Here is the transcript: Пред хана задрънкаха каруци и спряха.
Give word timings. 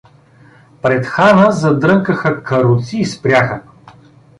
Пред 0.81 1.05
хана 1.05 1.51
задрънкаха 1.51 2.43
каруци 2.43 2.97
и 2.97 3.05
спряха. 3.05 3.61